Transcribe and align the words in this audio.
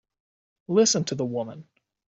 Listen 0.67 1.03
to 1.05 1.13
the 1.13 1.25
woman! 1.27 1.67